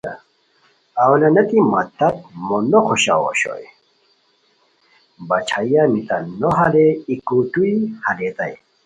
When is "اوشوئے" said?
3.27-3.67